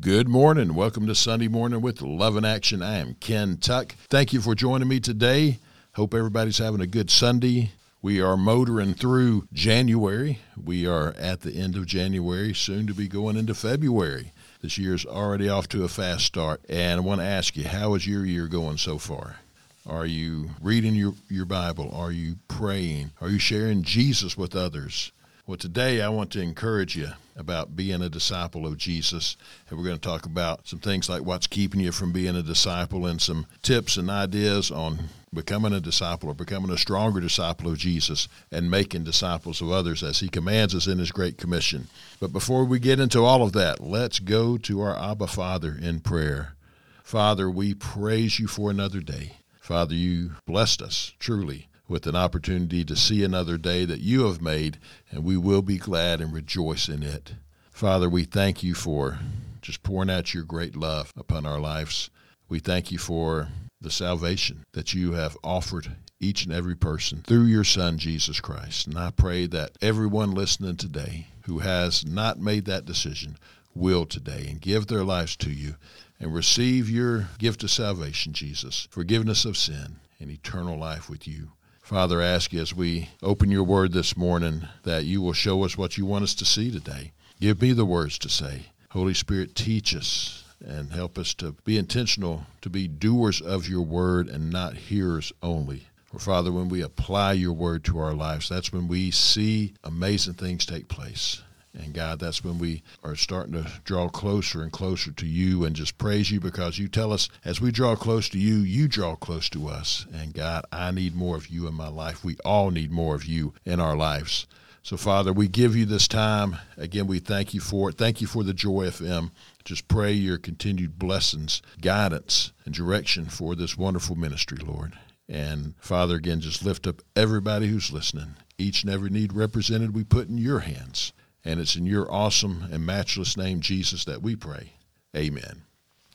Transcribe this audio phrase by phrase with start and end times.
[0.00, 0.76] Good morning.
[0.76, 2.82] Welcome to Sunday Morning with Love in Action.
[2.82, 3.96] I am Ken Tuck.
[4.08, 5.58] Thank you for joining me today.
[5.94, 7.72] Hope everybody's having a good Sunday.
[8.00, 10.38] We are motoring through January.
[10.56, 14.30] We are at the end of January, soon to be going into February.
[14.62, 16.60] This year's already off to a fast start.
[16.68, 19.38] And I want to ask you, how is your year going so far?
[19.84, 21.90] Are you reading your, your Bible?
[21.92, 23.10] Are you praying?
[23.20, 25.10] Are you sharing Jesus with others?
[25.48, 29.38] Well, today I want to encourage you about being a disciple of Jesus.
[29.70, 32.42] And we're going to talk about some things like what's keeping you from being a
[32.42, 37.72] disciple and some tips and ideas on becoming a disciple or becoming a stronger disciple
[37.72, 41.86] of Jesus and making disciples of others as he commands us in his great commission.
[42.20, 46.00] But before we get into all of that, let's go to our Abba Father in
[46.00, 46.56] prayer.
[47.02, 49.36] Father, we praise you for another day.
[49.62, 54.42] Father, you blessed us truly with an opportunity to see another day that you have
[54.42, 54.78] made,
[55.10, 57.34] and we will be glad and rejoice in it.
[57.72, 59.18] Father, we thank you for
[59.62, 62.10] just pouring out your great love upon our lives.
[62.48, 63.48] We thank you for
[63.80, 68.86] the salvation that you have offered each and every person through your Son, Jesus Christ.
[68.86, 73.38] And I pray that everyone listening today who has not made that decision
[73.74, 75.76] will today and give their lives to you
[76.18, 81.52] and receive your gift of salvation, Jesus, forgiveness of sin, and eternal life with you.
[81.88, 85.78] Father, ask you as we open your word this morning that you will show us
[85.78, 87.12] what you want us to see today.
[87.40, 88.66] Give me the words to say.
[88.90, 93.80] Holy Spirit, teach us and help us to be intentional, to be doers of your
[93.80, 95.84] word and not hearers only.
[96.04, 100.34] For Father, when we apply your word to our lives, that's when we see amazing
[100.34, 101.40] things take place.
[101.78, 105.76] And God, that's when we are starting to draw closer and closer to you and
[105.76, 109.14] just praise you because you tell us as we draw close to you, you draw
[109.14, 110.04] close to us.
[110.12, 112.24] And God, I need more of you in my life.
[112.24, 114.46] We all need more of you in our lives.
[114.82, 116.56] So, Father, we give you this time.
[116.76, 117.98] Again, we thank you for it.
[117.98, 119.30] Thank you for the Joy FM.
[119.64, 124.94] Just pray your continued blessings, guidance, and direction for this wonderful ministry, Lord.
[125.28, 128.36] And Father, again, just lift up everybody who's listening.
[128.56, 131.12] Each and every need represented, we put in your hands.
[131.48, 134.74] And it's in your awesome and matchless name, Jesus, that we pray.
[135.16, 135.62] Amen.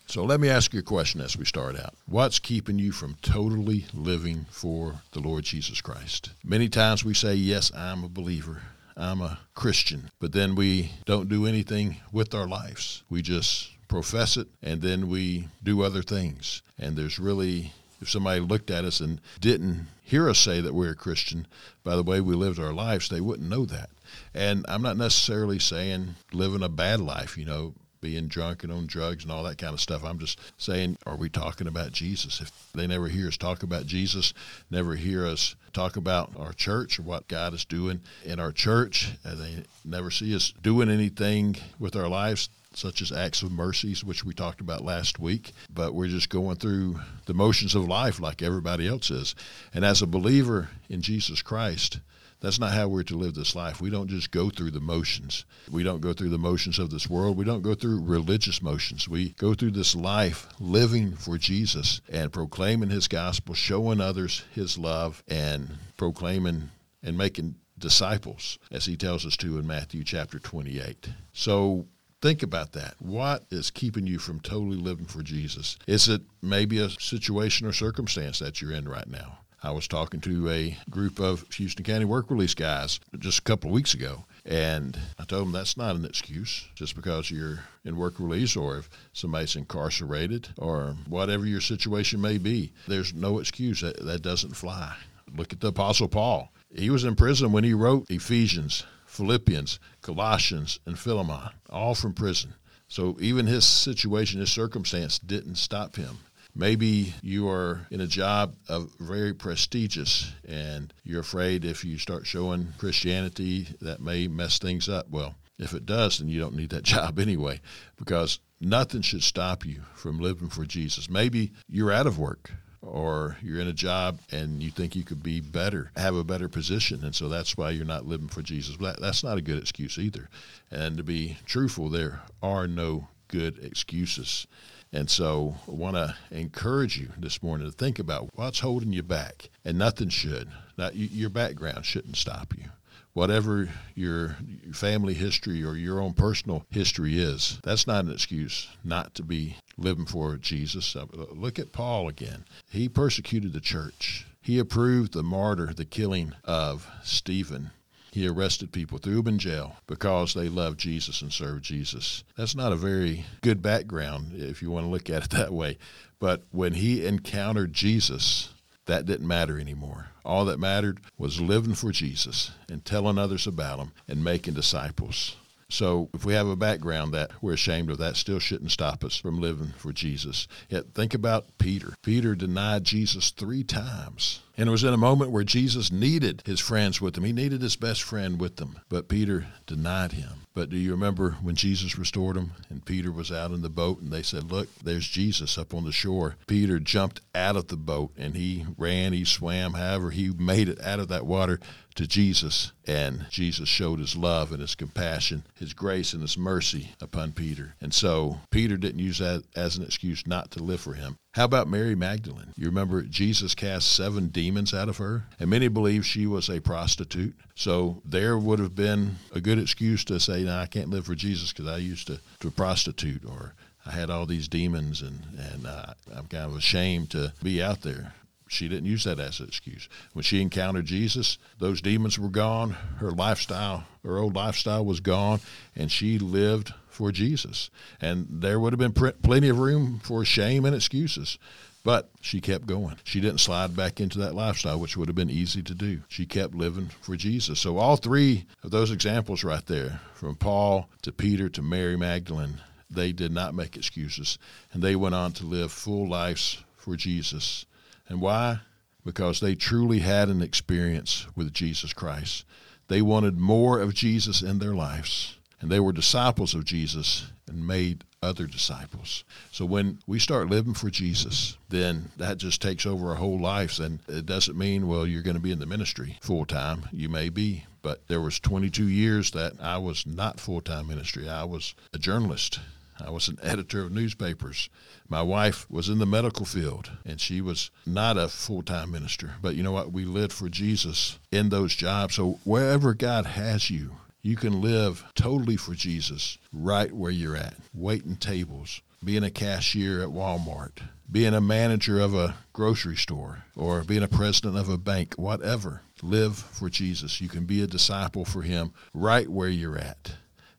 [0.05, 1.95] So let me ask you a question as we start out.
[2.05, 6.29] What's keeping you from totally living for the Lord Jesus Christ?
[6.43, 8.61] Many times we say, Yes, I'm a believer.
[8.95, 10.11] I'm a Christian.
[10.19, 13.01] But then we don't do anything with our lives.
[13.09, 16.61] We just profess it and then we do other things.
[16.77, 20.91] And there's really if somebody looked at us and didn't hear us say that we're
[20.91, 21.47] a Christian
[21.83, 23.89] by the way we lived our lives, they wouldn't know that.
[24.33, 28.85] And I'm not necessarily saying living a bad life, you know, being drunk and on
[28.85, 30.03] drugs and all that kind of stuff.
[30.03, 32.41] I'm just saying, are we talking about Jesus?
[32.41, 34.33] If they never hear us talk about Jesus,
[34.69, 39.13] never hear us talk about our church or what God is doing in our church,
[39.23, 44.03] and they never see us doing anything with our lives such as acts of mercies,
[44.03, 48.19] which we talked about last week, but we're just going through the motions of life
[48.19, 49.35] like everybody else is.
[49.73, 51.99] And as a believer in Jesus Christ,
[52.43, 53.79] that's not how we're to live this life.
[53.79, 55.45] We don't just go through the motions.
[55.71, 57.37] We don't go through the motions of this world.
[57.37, 59.07] We don't go through religious motions.
[59.07, 64.77] We go through this life living for Jesus and proclaiming his gospel, showing others his
[64.77, 66.69] love, and proclaiming
[67.01, 71.11] and making disciples, as he tells us to in Matthew chapter 28.
[71.31, 71.87] So
[72.21, 72.95] think about that.
[72.99, 75.77] What is keeping you from totally living for Jesus?
[75.87, 79.37] Is it maybe a situation or circumstance that you're in right now?
[79.65, 83.69] I was talking to a group of Houston County work release guys just a couple
[83.69, 87.95] of weeks ago, and I told them that's not an excuse just because you're in
[87.95, 92.73] work release or if somebody's incarcerated or whatever your situation may be.
[92.89, 94.97] There's no excuse that, that doesn't fly.
[95.33, 96.51] Look at the Apostle Paul.
[96.75, 102.53] He was in prison when he wrote Ephesians, Philippians, Colossians, and Philemon, all from prison.
[102.89, 106.17] So even his situation, his circumstance didn't stop him.
[106.55, 112.27] Maybe you are in a job of very prestigious and you're afraid if you start
[112.27, 115.09] showing Christianity that may mess things up.
[115.09, 117.59] Well, if it does, then you don't need that job anyway
[117.97, 121.09] because nothing should stop you from living for Jesus.
[121.09, 122.51] Maybe you're out of work
[122.81, 126.49] or you're in a job and you think you could be better, have a better
[126.49, 128.77] position, and so that's why you're not living for Jesus.
[128.77, 130.29] That, that's not a good excuse either.
[130.69, 134.45] And to be truthful, there are no good excuses.
[134.93, 139.01] And so I want to encourage you this morning to think about what's holding you
[139.01, 139.49] back.
[139.65, 140.49] And nothing should.
[140.77, 142.65] Not, your background shouldn't stop you.
[143.13, 144.37] Whatever your
[144.71, 149.57] family history or your own personal history is, that's not an excuse not to be
[149.77, 150.95] living for Jesus.
[150.95, 152.45] Uh, look at Paul again.
[152.71, 154.25] He persecuted the church.
[154.41, 157.71] He approved the martyr, the killing of Stephen.
[158.13, 162.23] He arrested people, threw them in jail because they loved Jesus and served Jesus.
[162.37, 165.79] That's not a very good background if you want to look at it that way.
[166.19, 168.53] But when he encountered Jesus,
[168.85, 170.09] that didn't matter anymore.
[170.23, 175.35] All that mattered was living for Jesus and telling others about him and making disciples.
[175.73, 179.17] So if we have a background that we're ashamed of, that still shouldn't stop us
[179.17, 180.47] from living for Jesus.
[180.69, 181.95] Yet think about Peter.
[182.03, 184.41] Peter denied Jesus three times.
[184.55, 187.23] And it was in a moment where Jesus needed his friends with him.
[187.23, 188.79] He needed his best friend with him.
[188.87, 190.45] But Peter denied him.
[190.53, 193.99] But do you remember when Jesus restored him and Peter was out in the boat
[193.99, 196.35] and they said, Look, there's Jesus up on the shore?
[196.45, 200.79] Peter jumped out of the boat and he ran, he swam, however, he made it
[200.81, 201.59] out of that water
[201.95, 202.71] to Jesus.
[202.85, 207.75] And Jesus showed his love and his compassion, his grace and his mercy upon Peter.
[207.81, 211.17] And so Peter didn't use that as an excuse not to live for him.
[211.33, 212.53] How about Mary Magdalene?
[212.55, 216.61] You remember Jesus cast seven demons out of her, and many believe she was a
[216.61, 217.35] prostitute.
[217.55, 221.15] So there would have been a good excuse to say, "No, I can't live for
[221.15, 225.65] Jesus because I used to to prostitute or I had all these demons and and
[225.65, 228.13] uh, I'm kind of ashamed to be out there."
[228.53, 229.89] She didn't use that as an excuse.
[230.13, 232.71] When she encountered Jesus, those demons were gone.
[232.99, 235.39] Her lifestyle, her old lifestyle was gone,
[235.75, 237.69] and she lived for Jesus.
[237.99, 241.37] And there would have been pr- plenty of room for shame and excuses.
[241.83, 242.95] But she kept going.
[243.03, 246.01] She didn't slide back into that lifestyle, which would have been easy to do.
[246.07, 247.59] She kept living for Jesus.
[247.59, 252.61] So, all three of those examples right there, from Paul to Peter to Mary Magdalene,
[252.89, 254.37] they did not make excuses.
[254.71, 257.65] And they went on to live full lives for Jesus.
[258.07, 258.59] And why?
[259.05, 262.45] Because they truly had an experience with Jesus Christ.
[262.87, 267.65] They wanted more of Jesus in their lives, and they were disciples of Jesus and
[267.65, 269.23] made other disciples.
[269.51, 273.79] So when we start living for Jesus, then that just takes over our whole lives.
[273.79, 276.85] And it doesn't mean, well, you're going to be in the ministry full time.
[276.91, 281.29] You may be, but there was 22 years that I was not full time ministry.
[281.29, 282.59] I was a journalist
[283.05, 284.69] I was an editor of newspapers.
[285.09, 289.35] My wife was in the medical field, and she was not a full time minister.
[289.41, 289.91] But you know what?
[289.91, 292.15] We lived for Jesus in those jobs.
[292.15, 297.55] So wherever God has you, you can live totally for Jesus right where you're at,
[297.73, 303.83] waiting tables, being a cashier at Walmart, being a manager of a grocery store, or
[303.83, 305.81] being a president of a bank, whatever.
[306.01, 307.19] Live for Jesus.
[307.19, 310.13] You can be a disciple for Him right where you're at.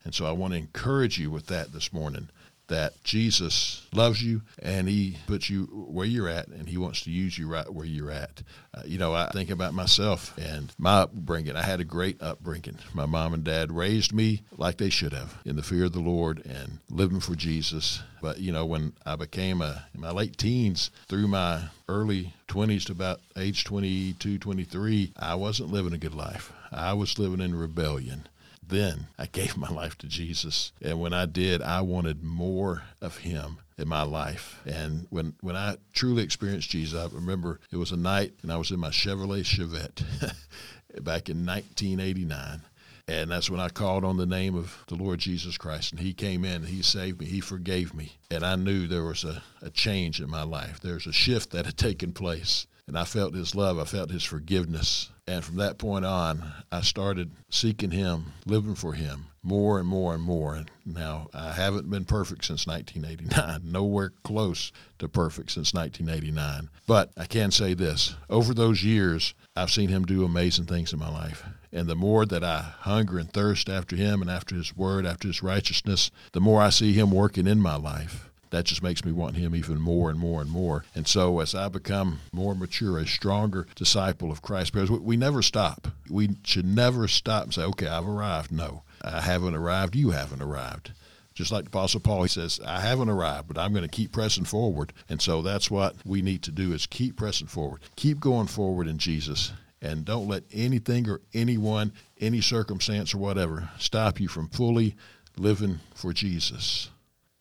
[0.04, 2.28] And so I want to encourage you with that this morning
[2.68, 7.10] that Jesus loves you and he puts you where you're at and he wants to
[7.10, 8.42] use you right where you're at.
[8.72, 11.56] Uh, you know, I think about myself and my upbringing.
[11.56, 12.78] I had a great upbringing.
[12.92, 16.00] My mom and dad raised me like they should have in the fear of the
[16.00, 18.02] Lord and living for Jesus.
[18.22, 22.86] But, you know, when I became a, in my late teens through my early 20s
[22.86, 26.52] to about age 22, 23, I wasn't living a good life.
[26.72, 28.26] I was living in rebellion
[28.68, 30.72] then I gave my life to Jesus.
[30.82, 34.60] And when I did, I wanted more of him in my life.
[34.66, 38.56] And when, when I truly experienced Jesus, I remember it was a night and I
[38.56, 40.02] was in my Chevrolet Chevette
[41.02, 42.62] back in 1989.
[43.06, 45.92] And that's when I called on the name of the Lord Jesus Christ.
[45.92, 48.16] And He came in, He saved me, He forgave me.
[48.30, 50.80] And I knew there was a, a change in my life.
[50.80, 52.66] There's a shift that had taken place.
[52.86, 55.10] And I felt His love, I felt His forgiveness.
[55.26, 60.14] And from that point on, I started seeking Him, living for Him more and more
[60.14, 60.54] and more.
[60.54, 66.70] And Now, I haven't been perfect since 1989, nowhere close to perfect since 1989.
[66.86, 70.98] But I can say this over those years, I've seen Him do amazing things in
[70.98, 71.44] my life.
[71.72, 75.28] And the more that I hunger and thirst after Him and after His Word, after
[75.28, 79.12] His righteousness, the more I see Him working in my life that just makes me
[79.12, 80.84] want him even more and more and more.
[80.94, 85.42] And so as I become more mature, a stronger disciple of Christ, because we never
[85.42, 85.88] stop.
[86.08, 88.52] We should never stop and say, okay, I've arrived.
[88.52, 89.96] No, I haven't arrived.
[89.96, 90.92] You haven't arrived.
[91.34, 94.12] Just like the Apostle Paul, he says, I haven't arrived, but I'm going to keep
[94.12, 94.92] pressing forward.
[95.08, 97.80] And so that's what we need to do is keep pressing forward.
[97.96, 99.52] Keep going forward in Jesus.
[99.82, 104.94] And don't let anything or anyone, any circumstance or whatever, stop you from fully
[105.36, 106.90] living for Jesus.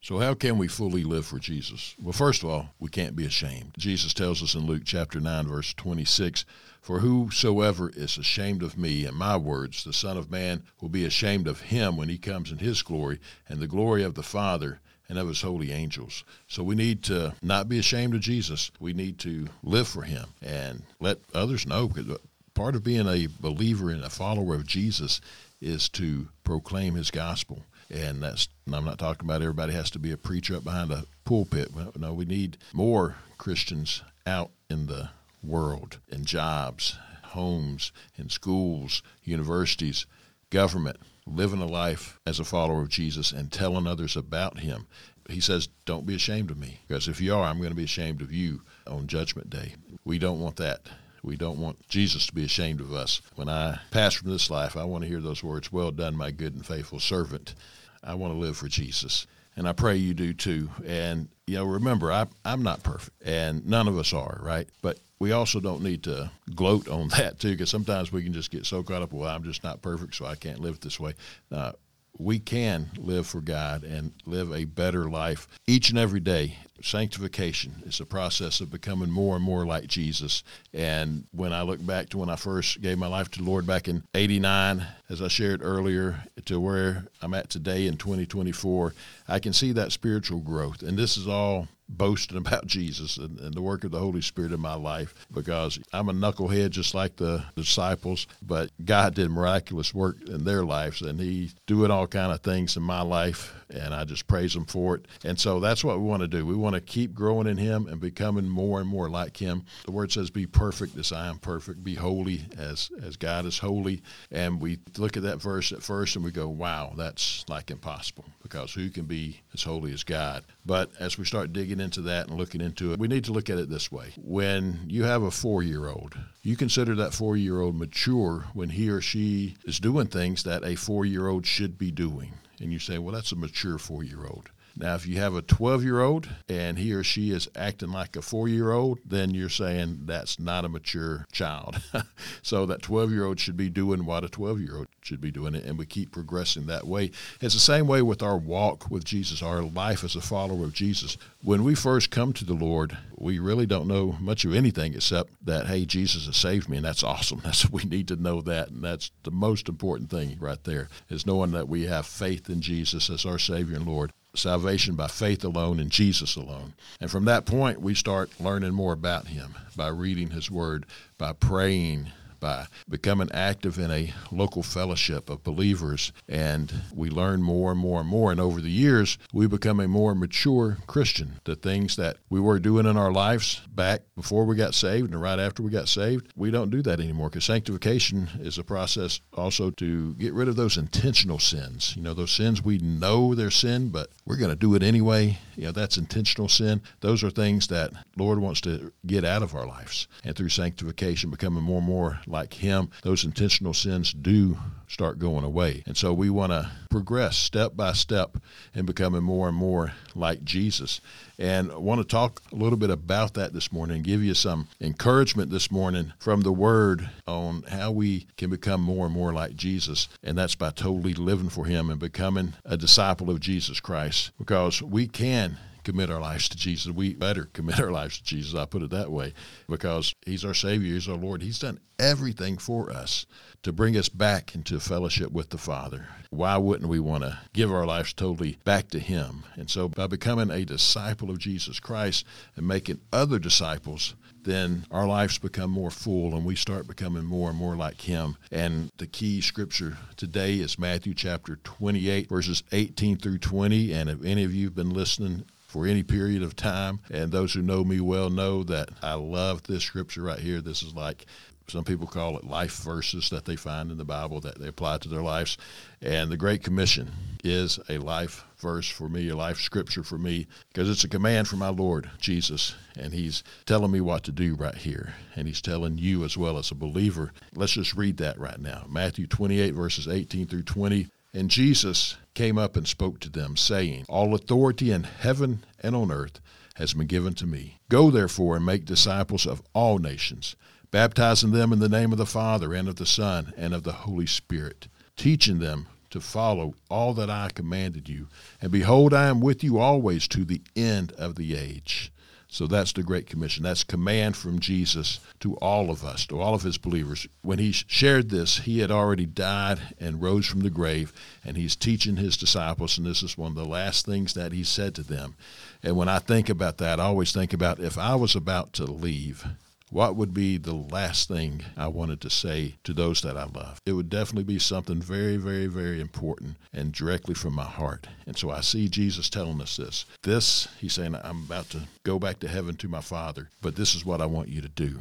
[0.03, 1.95] So, how can we fully live for Jesus?
[1.97, 3.71] Well, first of all, we can't be ashamed.
[3.77, 6.43] Jesus tells us in Luke chapter 9, verse 26
[6.81, 11.05] For whosoever is ashamed of me and my words, the Son of Man will be
[11.05, 13.17] ashamed of him when he comes in his glory
[13.47, 16.25] and the glory of the Father and of his holy angels.
[16.49, 18.71] So we need to not be ashamed of Jesus.
[18.81, 22.17] We need to live for him and let others know because
[22.53, 25.21] part of being a believer and a follower of Jesus
[25.61, 30.11] is to proclaim his gospel and that's I'm not talking about everybody has to be
[30.11, 31.71] a preacher up behind a pulpit.
[31.97, 35.09] No, we need more Christians out in the
[35.43, 40.05] world in jobs, homes, in schools, universities,
[40.49, 44.87] government, living a life as a follower of Jesus and telling others about him.
[45.29, 47.85] He says, Don't be ashamed of me, because if you are, I'm going to be
[47.85, 49.75] ashamed of you on Judgment Day.
[50.03, 50.81] We don't want that.
[51.23, 53.21] We don't want Jesus to be ashamed of us.
[53.35, 56.31] When I pass from this life, I want to hear those words, Well done, my
[56.31, 57.55] good and faithful servant.
[58.03, 59.25] I want to live for Jesus.
[59.55, 60.69] And I pray you do too.
[60.85, 64.67] And, you know, remember, I, I'm not perfect, and none of us are, right?
[64.81, 68.51] But we also don't need to gloat on that too, because sometimes we can just
[68.51, 71.13] get so caught up, well, I'm just not perfect, so I can't live this way.
[71.51, 71.71] Uh,
[72.17, 76.57] we can live for God and live a better life each and every day.
[76.81, 80.43] Sanctification is a process of becoming more and more like Jesus.
[80.73, 83.65] And when I look back to when I first gave my life to the Lord
[83.65, 88.93] back in 89, as I shared earlier, to where I'm at today in 2024,
[89.27, 90.81] I can see that spiritual growth.
[90.81, 94.51] And this is all boasting about Jesus and, and, the work of the Holy Spirit
[94.51, 99.93] in my life because I'm a knucklehead just like the disciples, but God did miraculous
[99.93, 103.93] work in their lives and He doing all kind of things in my life and
[103.93, 105.07] I just praise Him for it.
[105.23, 106.45] And so that's what we want to do.
[106.45, 109.65] We want to keep growing in Him and becoming more and more like Him.
[109.85, 111.83] The Word says, "Be perfect as I am perfect.
[111.83, 116.15] Be holy as as God is holy." And we look at that verse at first
[116.15, 120.43] and we go, "Wow, that's like impossible." Because who can be as holy as God?
[120.65, 123.49] But as we start digging into that and looking into it, we need to look
[123.49, 124.13] at it this way.
[124.17, 128.69] When you have a four year old, you consider that four year old mature when
[128.69, 132.33] he or she is doing things that a four year old should be doing.
[132.59, 134.49] And you say, well, that's a mature four year old.
[134.75, 138.15] Now, if you have a 12 year old and he or she is acting like
[138.15, 141.81] a four year old, then you're saying that's not a mature child.
[142.41, 145.31] so that 12 year old should be doing what a 12 year old should be
[145.31, 147.11] doing and we keep progressing that way.
[147.39, 150.73] It's the same way with our walk with Jesus, our life as a follower of
[150.73, 151.17] Jesus.
[151.43, 155.33] When we first come to the Lord, we really don't know much of anything except
[155.45, 157.41] that, hey, Jesus has saved me, and that's awesome.
[157.43, 161.25] That's we need to know that, and that's the most important thing right there is
[161.25, 165.43] knowing that we have faith in Jesus as our Savior and Lord salvation by faith
[165.43, 166.73] alone in Jesus alone.
[166.99, 170.85] And from that point, we start learning more about Him by reading His Word,
[171.17, 172.07] by praying,
[172.43, 176.11] by becoming active in a local fellowship of believers.
[176.27, 178.31] And we learn more and more and more.
[178.31, 181.39] And over the years, we become a more mature Christian.
[181.45, 185.21] The things that we were doing in our lives back before we got saved and
[185.21, 189.21] right after we got saved, we don't do that anymore because sanctification is a process
[189.33, 191.95] also to get rid of those intentional sins.
[191.95, 195.39] You know, those sins we know they're sin, but we're going to do it anyway.
[195.55, 196.81] You know, that's intentional sin.
[196.99, 200.09] Those are things that Lord wants to get out of our lives.
[200.25, 205.43] And through sanctification, becoming more and more like Him, those intentional sins do start going
[205.43, 205.83] away.
[205.85, 208.37] And so we want to progress step by step
[208.75, 210.99] in becoming more and more like Jesus.
[211.39, 214.33] And I want to talk a little bit about that this morning and give you
[214.33, 219.33] some encouragement this morning from the Word on how we can become more and more
[219.33, 220.09] like Jesus.
[220.23, 224.81] And that's by totally living for Him and becoming a disciple of Jesus Christ because
[224.81, 226.91] we can commit our lives to Jesus.
[226.91, 229.33] We better commit our lives to Jesus, I put it that way,
[229.67, 231.41] because He's our Savior, He's our Lord.
[231.41, 233.25] He's done everything for us
[233.61, 236.07] to bring us back into fellowship with the Father.
[236.29, 239.43] Why wouldn't we want to give our lives totally back to Him?
[239.55, 242.25] And so, by becoming a disciple of Jesus Christ
[242.55, 247.49] and making other disciples, then our lives become more full and we start becoming more
[247.49, 248.37] and more like Him.
[248.51, 253.93] And the key scripture today is Matthew chapter 28, verses 18 through 20.
[253.93, 256.99] And if any of you have been listening for any period of time.
[257.09, 260.61] And those who know me well know that I love this scripture right here.
[260.61, 261.25] This is like
[261.67, 264.99] some people call it life verses that they find in the Bible that they apply
[264.99, 265.57] to their lives.
[265.99, 267.11] And the Great Commission
[267.43, 271.47] is a life verse for me, a life scripture for me, because it's a command
[271.47, 272.75] from my Lord Jesus.
[272.95, 275.15] And He's telling me what to do right here.
[275.35, 277.33] And He's telling you as well as a believer.
[277.55, 281.07] Let's just read that right now Matthew 28, verses 18 through 20.
[281.33, 286.11] And Jesus came up and spoke to them, saying, All authority in heaven and on
[286.11, 286.39] earth
[286.75, 287.79] has been given to me.
[287.89, 290.55] Go therefore and make disciples of all nations,
[290.91, 293.93] baptizing them in the name of the Father and of the Son and of the
[293.93, 294.87] Holy Spirit,
[295.17, 298.27] teaching them to follow all that I commanded you.
[298.61, 302.12] And behold, I am with you always to the end of the age.
[302.53, 303.63] So that's the Great Commission.
[303.63, 307.25] That's command from Jesus to all of us, to all of his believers.
[307.41, 311.11] When he shared this, he had already died and rose from the grave,
[311.43, 314.63] and he's teaching his disciples, and this is one of the last things that he
[314.63, 315.33] said to them.
[315.81, 318.85] And when I think about that, I always think about if I was about to
[318.85, 319.47] leave,
[319.93, 323.79] what would be the last thing I wanted to say to those that I love?
[323.85, 328.07] It would definitely be something very, very, very important and directly from my heart.
[328.25, 330.05] And so I see Jesus telling us this.
[330.23, 333.93] This, he's saying, I'm about to go back to heaven to my Father, but this
[333.93, 334.99] is what I want you to do.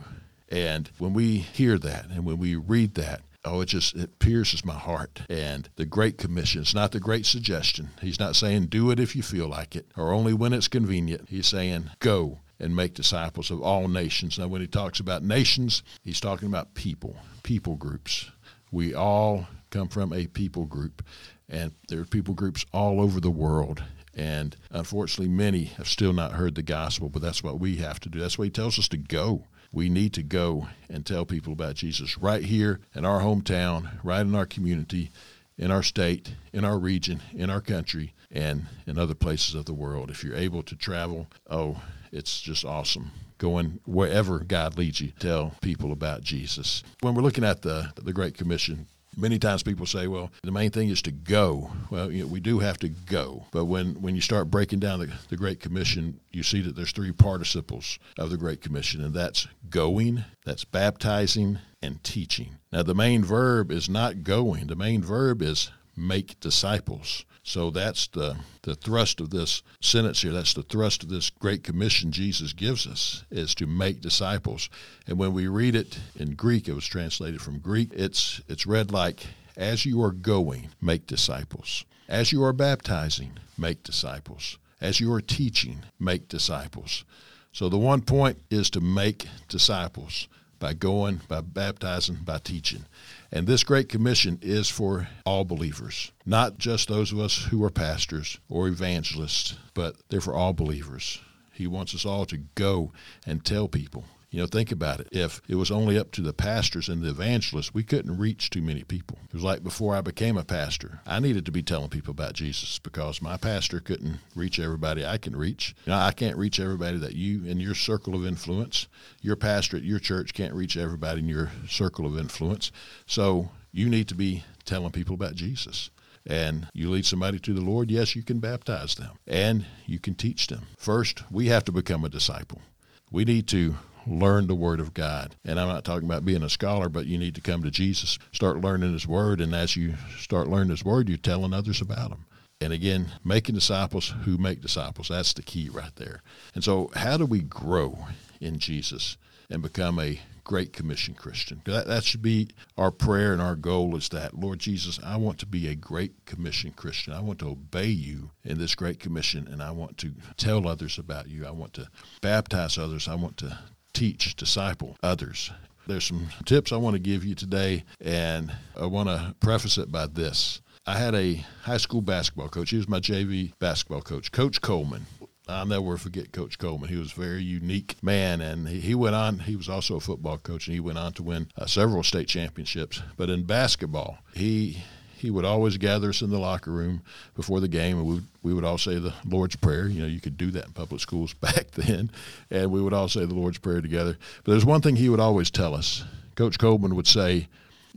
[0.50, 4.62] And when we hear that and when we read that, oh, it just it pierces
[4.62, 5.22] my heart.
[5.30, 7.90] And the Great Commission is not the great suggestion.
[8.02, 11.30] He's not saying do it if you feel like it or only when it's convenient.
[11.30, 14.38] He's saying go and make disciples of all nations.
[14.38, 18.30] Now, when he talks about nations, he's talking about people, people groups.
[18.70, 21.04] We all come from a people group,
[21.48, 23.82] and there are people groups all over the world.
[24.14, 28.08] And unfortunately, many have still not heard the gospel, but that's what we have to
[28.08, 28.20] do.
[28.20, 29.44] That's why he tells us to go.
[29.72, 34.20] We need to go and tell people about Jesus right here in our hometown, right
[34.20, 35.10] in our community,
[35.58, 39.74] in our state, in our region, in our country, and in other places of the
[39.74, 40.10] world.
[40.10, 41.80] If you're able to travel, oh,
[42.12, 46.84] it's just awesome going wherever God leads you, tell people about Jesus.
[47.00, 50.70] When we're looking at the the Great Commission, Many times people say, well, the main
[50.70, 51.70] thing is to go.
[51.90, 53.44] Well, you know, we do have to go.
[53.50, 56.92] But when, when you start breaking down the, the Great Commission, you see that there's
[56.92, 62.56] three participles of the Great Commission, and that's going, that's baptizing, and teaching.
[62.72, 67.26] Now, the main verb is not going, the main verb is make disciples.
[67.44, 70.32] So that's the, the thrust of this sentence here.
[70.32, 74.70] That's the thrust of this great commission Jesus gives us is to make disciples.
[75.06, 77.90] And when we read it in Greek, it was translated from Greek.
[77.92, 81.84] It's it's read like as you are going, make disciples.
[82.08, 84.58] As you are baptizing, make disciples.
[84.80, 87.04] As you are teaching, make disciples.
[87.52, 90.28] So the one point is to make disciples
[90.62, 92.84] by going, by baptizing, by teaching.
[93.32, 97.70] And this Great Commission is for all believers, not just those of us who are
[97.70, 101.20] pastors or evangelists, but they're for all believers.
[101.52, 102.92] He wants us all to go
[103.26, 105.08] and tell people you know, think about it.
[105.12, 108.62] If it was only up to the pastors and the evangelists, we couldn't reach too
[108.62, 109.18] many people.
[109.28, 112.32] It was like before I became a pastor, I needed to be telling people about
[112.32, 115.74] Jesus because my pastor couldn't reach everybody I can reach.
[115.84, 118.88] You know, I can't reach everybody that you in your circle of influence.
[119.20, 122.72] Your pastor at your church can't reach everybody in your circle of influence.
[123.04, 125.90] So you need to be telling people about Jesus
[126.24, 130.14] and you lead somebody to the Lord, yes, you can baptize them and you can
[130.14, 130.68] teach them.
[130.78, 132.62] First, we have to become a disciple.
[133.10, 135.36] We need to learn the Word of God.
[135.44, 138.18] And I'm not talking about being a scholar, but you need to come to Jesus,
[138.32, 142.10] start learning His Word, and as you start learning His Word, you're telling others about
[142.10, 142.24] Him.
[142.62, 145.08] And again, making disciples who make disciples.
[145.08, 146.22] That's the key right there.
[146.54, 148.06] And so, how do we grow
[148.40, 149.16] in Jesus
[149.50, 151.62] and become a Great Commission Christian?
[151.64, 155.38] That, that should be our prayer and our goal is that, Lord Jesus, I want
[155.40, 157.12] to be a Great Commission Christian.
[157.12, 160.98] I want to obey you in this Great Commission, and I want to tell others
[160.98, 161.44] about you.
[161.44, 161.88] I want to
[162.20, 163.08] baptize others.
[163.08, 163.58] I want to
[163.92, 165.50] teach, disciple others.
[165.86, 169.90] There's some tips I want to give you today, and I want to preface it
[169.90, 170.60] by this.
[170.86, 172.70] I had a high school basketball coach.
[172.70, 175.06] He was my JV basketball coach, Coach Coleman.
[175.48, 176.88] I'll never forget Coach Coleman.
[176.88, 179.40] He was a very unique man, and he, went on.
[179.40, 182.28] He was also a football coach, and he went on to win uh, several state
[182.28, 183.02] championships.
[183.16, 184.84] But in basketball, he
[185.22, 187.00] he would always gather us in the locker room
[187.36, 189.86] before the game, and we would, we would all say the Lord's Prayer.
[189.86, 192.10] You know, you could do that in public schools back then,
[192.50, 194.18] and we would all say the Lord's Prayer together.
[194.42, 196.04] But there's one thing he would always tell us.
[196.34, 197.46] Coach Coleman would say,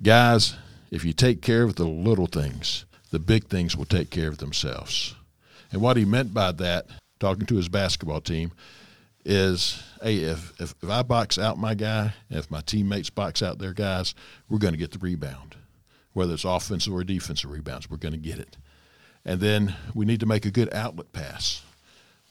[0.04, 0.56] "Guys,
[0.92, 4.38] if you take care of the little things, the big things will take care of
[4.38, 5.16] themselves."
[5.72, 6.86] And what he meant by that,
[7.20, 8.52] talking to his basketball team,
[9.26, 13.58] is hey, if, if, if I box out my guy, if my teammates box out
[13.58, 14.14] their guys,
[14.48, 15.56] we're going to get the rebound
[16.16, 17.90] whether it's offensive or defensive rebounds.
[17.90, 18.58] We're going to get it.
[19.26, 21.62] And then we need to make a good outlet pass.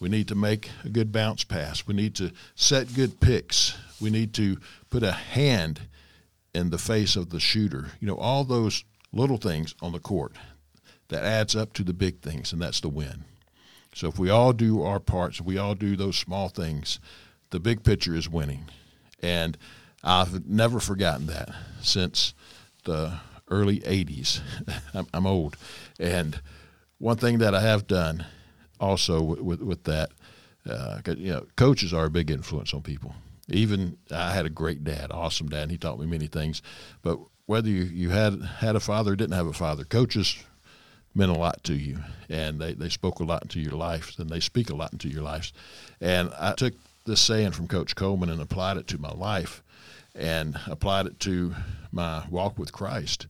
[0.01, 1.87] We need to make a good bounce pass.
[1.87, 3.77] We need to set good picks.
[4.01, 4.57] We need to
[4.89, 5.83] put a hand
[6.55, 7.91] in the face of the shooter.
[8.01, 10.33] You know, all those little things on the court
[11.09, 13.25] that adds up to the big things, and that's the win.
[13.93, 17.01] So if we all do our parts, if we all do those small things,
[17.51, 18.65] the big picture is winning.
[19.23, 19.59] And
[20.03, 21.51] I've never forgotten that
[21.83, 22.33] since
[22.85, 23.19] the
[23.55, 24.41] early 80s.
[24.95, 25.57] I'm, I'm, old.
[25.99, 26.41] And
[26.99, 28.27] one thing that I have done
[28.81, 30.11] also with, with, with that,
[30.69, 33.15] uh, you know, coaches are a big influence on people.
[33.49, 35.71] Even I had a great dad, awesome dad.
[35.71, 36.63] He taught me many things.
[37.03, 40.43] But whether you, you had had a father or didn't have a father, coaches
[41.15, 44.29] meant a lot to you, and they, they spoke a lot into your life, and
[44.31, 45.53] they speak a lot into your lives.
[46.01, 49.63] And I took this saying from Coach Coleman and applied it to my life
[50.15, 51.55] and applied it to
[51.93, 53.27] my walk with Christ.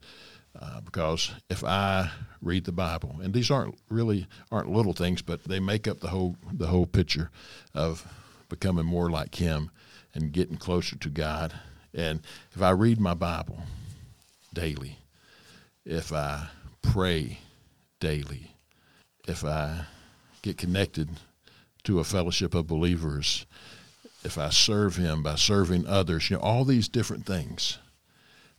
[0.60, 5.42] Uh, because if I read the Bible, and these aren't really aren't little things, but
[5.44, 7.30] they make up the whole the whole picture
[7.74, 8.06] of
[8.48, 9.70] becoming more like Him
[10.14, 11.54] and getting closer to God.
[11.92, 12.20] And
[12.52, 13.58] if I read my Bible
[14.52, 14.98] daily,
[15.84, 16.48] if I
[16.82, 17.38] pray
[17.98, 18.56] daily,
[19.26, 19.86] if I
[20.42, 21.08] get connected
[21.84, 23.44] to a fellowship of believers,
[24.24, 27.78] if I serve Him by serving others, you know, all these different things,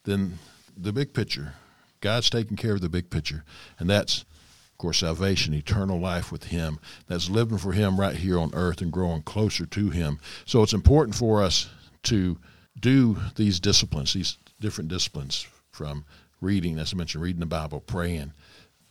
[0.03, 0.39] then
[0.77, 1.53] the big picture,
[2.01, 3.43] God's taking care of the big picture.
[3.79, 6.79] And that's, of course, salvation, eternal life with Him.
[7.07, 10.19] That's living for Him right here on earth and growing closer to Him.
[10.45, 11.69] So it's important for us
[12.03, 12.37] to
[12.79, 16.05] do these disciplines, these different disciplines from
[16.41, 18.33] reading, as I mentioned, reading the Bible, praying,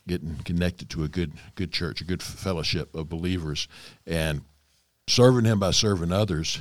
[0.07, 3.67] getting connected to a good good church, a good fellowship of believers,
[4.05, 4.41] and
[5.07, 6.59] serving Him by serving others,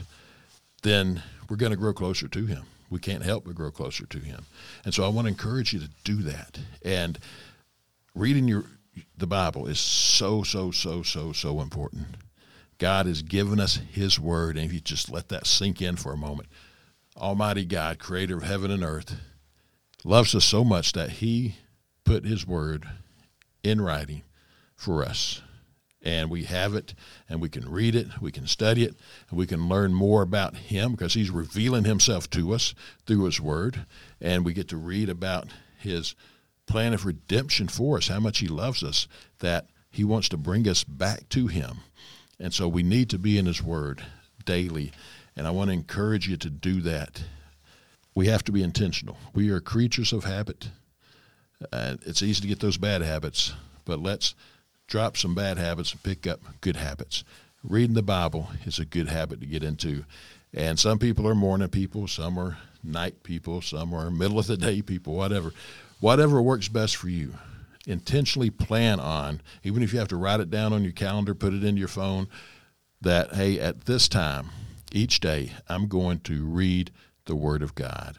[0.82, 2.64] then we're going to grow closer to Him.
[2.90, 4.44] We can't help but grow closer to Him.
[4.84, 6.58] And so I want to encourage you to do that.
[6.84, 7.18] And
[8.14, 8.64] reading your
[9.16, 12.06] the Bible is so so so so so important.
[12.78, 16.12] God has given us His Word, and if you just let that sink in for
[16.12, 16.48] a moment,
[17.16, 19.16] Almighty God, Creator of heaven and earth,
[20.04, 21.56] loves us so much that He
[22.04, 22.86] put His Word
[23.62, 24.22] in writing
[24.76, 25.40] for us
[26.04, 26.94] and we have it
[27.28, 28.94] and we can read it, we can study it,
[29.30, 32.74] and we can learn more about him because he's revealing himself to us
[33.06, 33.86] through his word,
[34.20, 36.14] and we get to read about his
[36.66, 39.08] plan of redemption for us, how much he loves us,
[39.40, 41.78] that he wants to bring us back to him.
[42.38, 44.04] And so we need to be in his word
[44.44, 44.92] daily,
[45.36, 47.22] and I want to encourage you to do that.
[48.14, 49.16] We have to be intentional.
[49.32, 50.68] We are creatures of habit.
[51.72, 54.34] Uh, it's easy to get those bad habits, but let's
[54.86, 57.24] drop some bad habits and pick up good habits.
[57.62, 60.04] Reading the Bible is a good habit to get into.
[60.52, 64.56] And some people are morning people, some are night people, some are middle of the
[64.56, 65.52] day people, whatever.
[66.00, 67.34] Whatever works best for you.
[67.86, 71.54] Intentionally plan on, even if you have to write it down on your calendar, put
[71.54, 72.28] it in your phone,
[73.00, 74.50] that, hey, at this time,
[74.92, 76.90] each day, I'm going to read
[77.26, 78.18] the Word of God.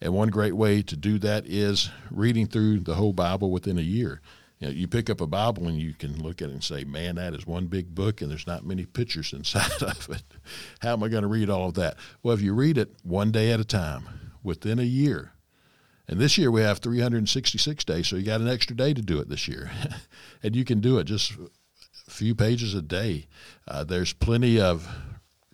[0.00, 3.82] And one great way to do that is reading through the whole Bible within a
[3.82, 4.20] year.
[4.58, 6.84] You, know, you pick up a Bible and you can look at it and say,
[6.84, 10.22] man, that is one big book and there's not many pictures inside of it.
[10.80, 11.96] How am I going to read all of that?
[12.22, 14.08] Well, if you read it one day at a time
[14.42, 15.32] within a year,
[16.08, 19.18] and this year we have 366 days, so you got an extra day to do
[19.18, 19.70] it this year.
[20.42, 23.26] and you can do it just a few pages a day.
[23.66, 24.88] Uh, there's plenty of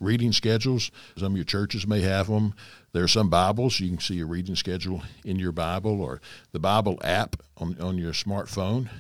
[0.03, 0.91] reading schedules.
[1.17, 2.55] Some of your churches may have them.
[2.93, 3.81] There are some Bibles.
[3.81, 7.97] You can see a reading schedule in your Bible, or the Bible app on, on
[7.97, 8.91] your smartphone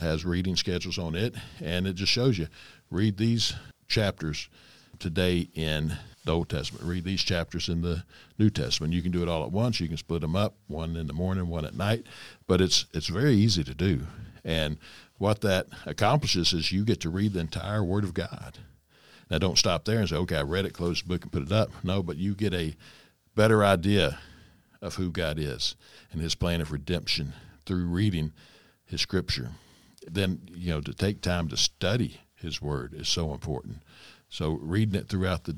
[0.00, 2.48] has reading schedules on it, and it just shows you
[2.90, 3.54] read these
[3.88, 4.48] chapters
[4.98, 6.84] today in the Old Testament.
[6.84, 8.04] Read these chapters in the
[8.38, 8.92] New Testament.
[8.92, 9.80] You can do it all at once.
[9.80, 12.06] You can split them up, one in the morning, one at night.
[12.46, 14.06] But it's it's very easy to do.
[14.44, 14.78] And
[15.18, 18.58] what that accomplishes is you get to read the entire Word of God.
[19.32, 21.40] Now, don't stop there and say, okay, I read it, close the book, and put
[21.40, 21.70] it up.
[21.82, 22.76] No, but you get a
[23.34, 24.18] better idea
[24.82, 25.74] of who God is
[26.12, 27.32] and his plan of redemption
[27.64, 28.34] through reading
[28.84, 29.52] his scripture.
[30.06, 33.78] Then, you know, to take time to study his word is so important.
[34.28, 35.56] So reading it throughout the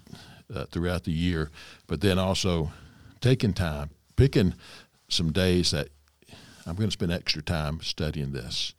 [0.54, 1.50] uh, throughout the year,
[1.88, 2.70] but then also
[3.20, 4.54] taking time, picking
[5.08, 5.88] some days that
[6.64, 8.72] I'm going to spend extra time studying this.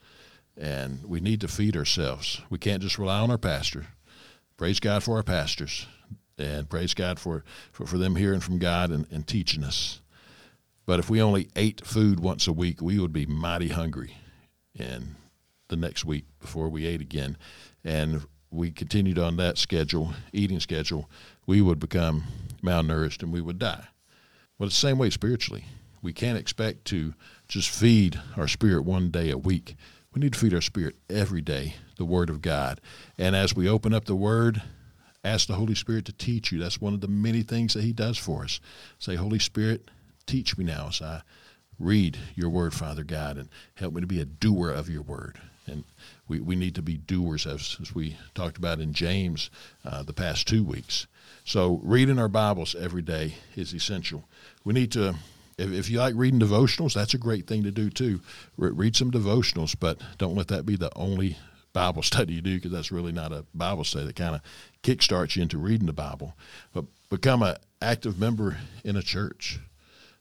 [0.55, 2.39] And we need to feed ourselves.
[2.49, 3.87] We can't just rely on our pastor
[4.57, 5.87] praise God for our pastors
[6.37, 10.01] and praise God for, for, for them hearing from God and, and teaching us.
[10.85, 14.17] But if we only ate food once a week, we would be mighty hungry
[14.77, 15.15] and
[15.69, 17.37] the next week before we ate again.
[17.83, 21.09] And we continued on that schedule, eating schedule,
[21.45, 22.23] we would become
[22.63, 23.85] malnourished and we would die.
[24.57, 25.65] Well, it's the same way spiritually.
[26.01, 27.13] We can't expect to
[27.47, 29.75] just feed our spirit one day a week.
[30.15, 32.79] We need to feed our spirit every day, the Word of God.
[33.17, 34.61] And as we open up the Word,
[35.25, 36.59] ask the Holy Spirit to teach you.
[36.59, 38.61] That's one of the many things that He does for us.
[38.97, 39.91] Say, Holy Spirit,
[40.25, 41.21] teach me now as I
[41.77, 45.37] read your Word, Father God, and help me to be a doer of your Word.
[45.67, 45.83] And
[46.29, 49.49] we, we need to be doers, as, as we talked about in James
[49.83, 51.07] uh, the past two weeks.
[51.43, 54.23] So, reading our Bibles every day is essential.
[54.63, 55.15] We need to
[55.57, 58.21] if, if you like reading devotionals, that's a great thing to do too.
[58.57, 61.37] Re- read some devotionals, but don't let that be the only
[61.73, 64.41] Bible study you do because that's really not a Bible study that kind of
[64.83, 66.35] kickstarts you into reading the Bible.
[66.73, 69.59] But become an active member in a church.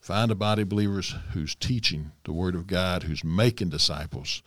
[0.01, 4.43] Find a body of believers who's teaching the Word of God, who's making disciples.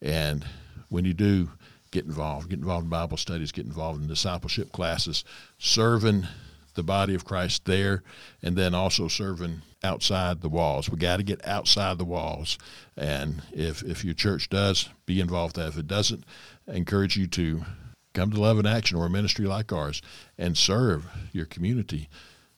[0.00, 0.46] And
[0.88, 1.50] when you do,
[1.90, 2.48] get involved.
[2.48, 5.22] Get involved in Bible studies, get involved in discipleship classes,
[5.58, 6.26] serving
[6.74, 8.02] the body of Christ there,
[8.42, 10.88] and then also serving outside the walls.
[10.88, 12.58] We got to get outside the walls.
[12.96, 15.58] And if, if your church does, be involved.
[15.58, 16.24] If it doesn't,
[16.68, 17.64] I encourage you to
[18.14, 20.00] come to Love in Action or a ministry like ours
[20.38, 22.08] and serve your community,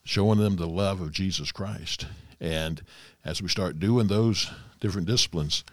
[0.04, 2.06] showing them the love of Jesus Christ.
[2.40, 2.82] And
[3.24, 4.50] as we start doing those
[4.80, 5.64] different disciplines,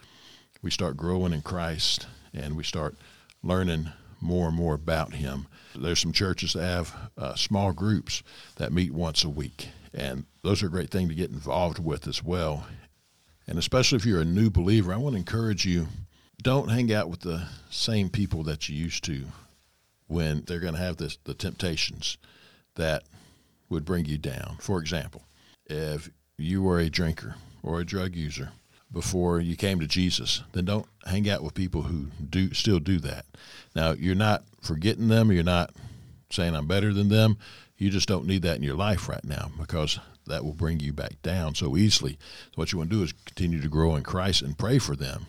[0.62, 2.96] we start growing in Christ and we start
[3.42, 3.90] learning
[4.24, 5.46] more and more about Him.
[5.74, 8.22] There's some churches that have uh, small groups
[8.56, 12.08] that meet once a week, and those are a great thing to get involved with
[12.08, 12.66] as well.
[13.46, 15.88] And especially if you're a new believer, I want to encourage you
[16.42, 19.24] don't hang out with the same people that you used to
[20.06, 22.18] when they're going to have this, the temptations
[22.76, 23.04] that
[23.68, 24.56] would bring you down.
[24.60, 25.22] For example,
[25.66, 28.50] if you were a drinker or a drug user
[28.94, 32.98] before you came to Jesus, then don't hang out with people who do still do
[33.00, 33.26] that.
[33.74, 35.74] Now, you're not forgetting them, you're not
[36.30, 37.36] saying I'm better than them.
[37.76, 40.92] You just don't need that in your life right now because that will bring you
[40.92, 42.18] back down so easily.
[42.46, 44.96] So what you want to do is continue to grow in Christ and pray for
[44.96, 45.26] them.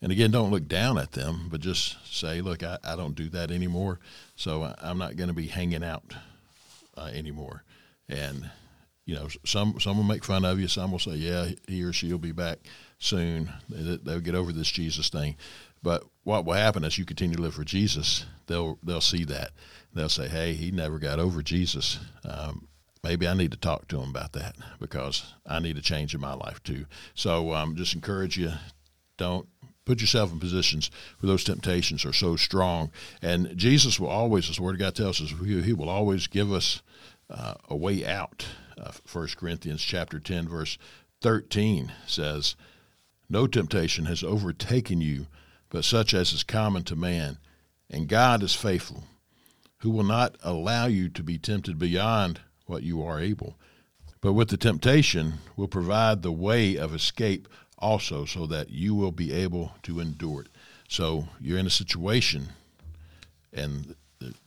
[0.00, 3.28] And again, don't look down at them, but just say, look, I, I don't do
[3.30, 3.98] that anymore.
[4.36, 6.14] So I, I'm not going to be hanging out
[6.96, 7.64] uh, anymore.
[8.08, 8.48] And,
[9.06, 10.68] you know, some, some will make fun of you.
[10.68, 12.58] Some will say, yeah, he or she will be back
[12.98, 13.52] soon.
[13.68, 15.36] They'll get over this Jesus thing.
[15.82, 19.50] But what will happen as you continue to live for Jesus, they'll, they'll see that.
[19.94, 21.98] They'll say, hey, he never got over Jesus.
[22.24, 22.66] Um,
[23.02, 26.20] maybe I need to talk to him about that because I need a change in
[26.20, 26.86] my life too.
[27.14, 28.52] So um, just encourage you,
[29.16, 29.48] don't
[29.84, 32.90] put yourself in positions where those temptations are so strong.
[33.22, 36.52] And Jesus will always, as the Word of God tells us, He will always give
[36.52, 36.82] us
[37.30, 38.46] uh, a way out.
[38.78, 40.76] Uh, 1 Corinthians chapter 10, verse
[41.22, 42.54] 13 says,
[43.30, 45.26] No temptation has overtaken you,
[45.68, 47.38] but such as is common to man.
[47.90, 49.04] And God is faithful,
[49.78, 53.56] who will not allow you to be tempted beyond what you are able.
[54.20, 59.12] But with the temptation will provide the way of escape also, so that you will
[59.12, 60.48] be able to endure it.
[60.88, 62.48] So you're in a situation,
[63.52, 63.94] and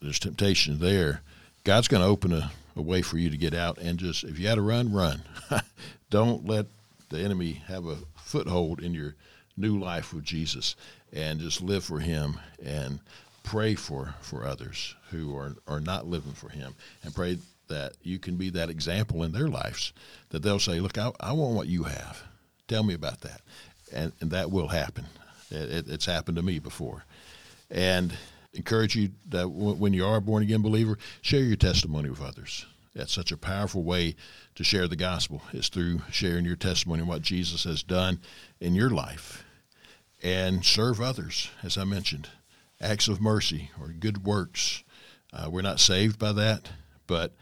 [0.00, 1.22] there's temptation there.
[1.64, 4.38] God's going to open a, a way for you to get out, and just if
[4.38, 5.22] you had to run, run.
[6.10, 6.66] Don't let
[7.12, 9.14] the enemy have a foothold in your
[9.56, 10.76] new life with Jesus,
[11.12, 13.00] and just live for Him and
[13.42, 18.18] pray for for others who are are not living for Him, and pray that you
[18.18, 19.92] can be that example in their lives,
[20.30, 22.22] that they'll say, Look, I, I want what you have.
[22.68, 23.40] Tell me about that.
[23.92, 25.06] And, and that will happen.
[25.50, 27.04] It, it, it's happened to me before.
[27.70, 28.12] And
[28.54, 32.66] encourage you that when you are a born again believer, share your testimony with others.
[32.94, 34.16] That's such a powerful way
[34.54, 38.20] to share the gospel is through sharing your testimony and what Jesus has done
[38.60, 39.44] in your life.
[40.22, 42.28] And serve others, as I mentioned.
[42.80, 44.84] Acts of mercy or good works.
[45.32, 46.70] Uh, we're not saved by that,
[47.06, 47.32] but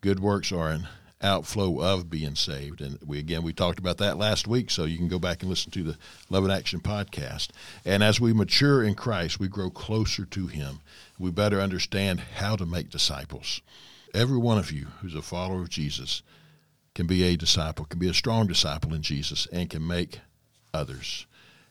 [0.00, 0.88] good works are an
[1.22, 2.80] outflow of being saved.
[2.80, 5.50] And we again we talked about that last week, so you can go back and
[5.50, 5.98] listen to the
[6.28, 7.48] Love in Action podcast.
[7.84, 10.80] And as we mature in Christ, we grow closer to Him.
[11.18, 13.60] We better understand how to make disciples.
[14.14, 16.22] Every one of you who's a follower of Jesus
[16.94, 20.20] can be a disciple, can be a strong disciple in Jesus, and can make
[20.74, 21.26] others.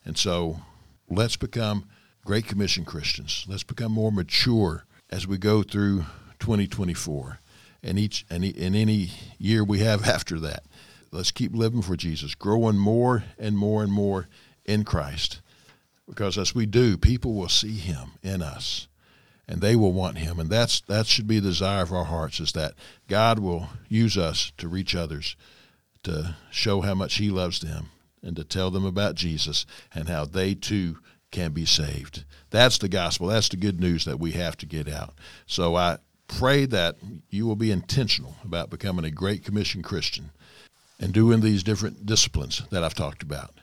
[0.06, 0.62] And so
[1.10, 1.86] let's become
[2.26, 3.46] Great Commission Christians.
[3.48, 6.06] Let's become more mature as we go through
[6.40, 7.40] 2024
[7.82, 10.64] and each and in any year we have after that.
[11.12, 14.28] Let's keep living for Jesus, growing more and more and more
[14.66, 15.42] in Christ.
[16.08, 18.88] Because as we do, people will see him in us
[19.50, 20.40] and they will want him.
[20.40, 22.76] And that's that should be the desire of our hearts is that
[23.08, 25.36] God will use us to reach others,
[26.04, 27.88] to show how much he loves them
[28.22, 31.00] and to tell them about Jesus and how they too
[31.32, 32.24] can be saved.
[32.52, 33.28] That's the gospel.
[33.28, 35.16] That's the good news that we have to get out.
[35.48, 36.98] So I pray that
[37.32, 40.30] you will be intentional about becoming a Great Commission Christian
[41.00, 43.56] and doing these different disciplines that I've talked about.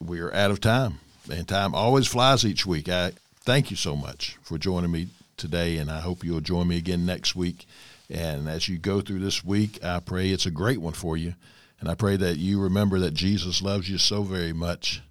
[0.00, 2.88] We are out of time, and time always flies each week.
[2.88, 3.12] I
[3.44, 7.04] thank you so much for joining me today, and I hope you'll join me again
[7.04, 7.66] next week.
[8.10, 11.34] And as you go through this week, I pray it's a great one for you.
[11.80, 15.02] And I pray that you remember that Jesus loves you so very much.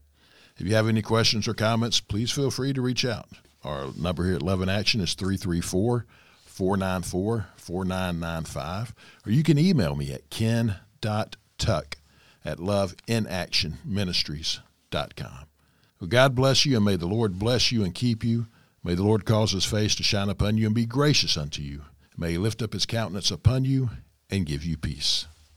[0.58, 3.28] If you have any questions or comments, please feel free to reach out.
[3.64, 6.06] Our number here at Love in Action is 334
[6.46, 8.94] 494 4995.
[9.26, 11.98] Or you can email me at ken.tuck
[12.46, 15.53] at loveinaction.ministries.com.
[16.08, 18.48] God bless you, and may the Lord bless you and keep you.
[18.84, 21.84] May the Lord cause his face to shine upon you and be gracious unto you.
[22.18, 23.90] May he lift up his countenance upon you
[24.30, 25.28] and give you peace.